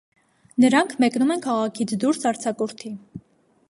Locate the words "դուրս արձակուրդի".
2.05-2.97